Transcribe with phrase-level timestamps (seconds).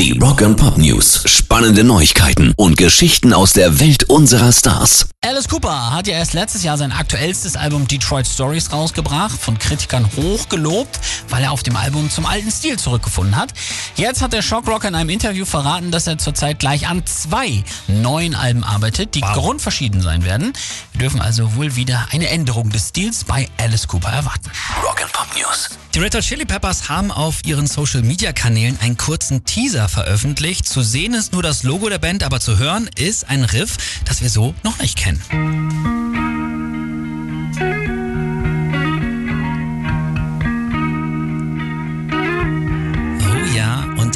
[0.00, 1.24] Die Rock and Pop News.
[1.26, 5.10] Spannende Neuigkeiten und Geschichten aus der Welt unserer Stars.
[5.20, 10.08] Alice Cooper hat ja erst letztes Jahr sein aktuellstes Album Detroit Stories rausgebracht, von Kritikern
[10.16, 10.98] hoch gelobt,
[11.30, 13.52] weil er auf dem Album zum alten Stil zurückgefunden hat.
[13.96, 18.34] Jetzt hat der Shockrocker in einem Interview verraten, dass er zurzeit gleich an zwei neuen
[18.34, 19.32] Alben arbeitet, die wow.
[19.32, 20.52] grundverschieden sein werden.
[20.92, 24.50] Wir dürfen also wohl wieder eine Änderung des Stils bei Alice Cooper erwarten.
[24.82, 25.70] Rock and Pop News.
[25.94, 30.68] Die Red Hot Chili Peppers haben auf ihren Social Media Kanälen einen kurzen Teaser veröffentlicht.
[30.68, 34.22] Zu sehen ist nur das Logo der Band, aber zu hören ist ein Riff, das
[34.22, 35.99] wir so noch nicht kennen.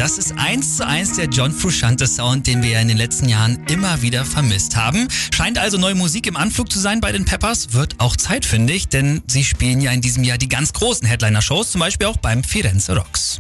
[0.05, 3.27] Das ist eins zu eins der John Frusciante Sound, den wir ja in den letzten
[3.27, 5.09] Jahren immer wieder vermisst haben.
[5.33, 7.73] Scheint also neue Musik im Anflug zu sein bei den Peppers.
[7.73, 11.09] Wird auch Zeit, finde ich, denn sie spielen ja in diesem Jahr die ganz großen
[11.09, 13.39] Headliner-Shows, zum Beispiel auch beim Firenze Rocks.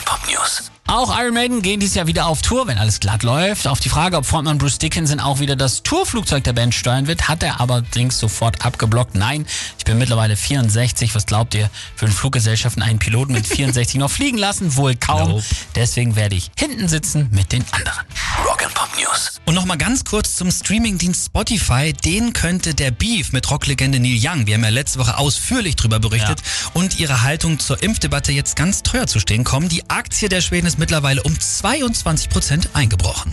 [0.00, 0.70] Rock'n'Pop News.
[0.86, 3.68] Auch Iron Maiden gehen dieses Jahr wieder auf Tour, wenn alles glatt läuft.
[3.68, 7.28] Auf die Frage, ob Frontmann Bruce Dickinson auch wieder das Tourflugzeug der Band steuern wird,
[7.28, 9.14] hat er allerdings sofort abgeblockt.
[9.14, 9.46] Nein,
[9.78, 11.14] ich bin mittlerweile 64.
[11.14, 14.74] Was glaubt ihr, für eine Fluggesellschaften einen Piloten mit 64 noch fliegen lassen?
[14.76, 15.30] Wohl kaum.
[15.30, 15.44] Nope.
[15.76, 18.00] Deswegen werde ich hinten sitzen mit den anderen.
[18.44, 19.40] Rock'n'Pop News.
[19.44, 21.92] Und nochmal ganz kurz zum Streamingdienst Spotify.
[21.92, 25.98] Den könnte der Beef mit Rocklegende Neil Young, wir haben ja letzte Woche ausführlich darüber
[25.98, 26.70] berichtet, ja.
[26.74, 29.68] und ihre Haltung zur Impfdebatte jetzt ganz teuer zu stehen kommen.
[29.68, 33.32] Die Aktie der Schweden ist mittlerweile um 22 Prozent eingebrochen.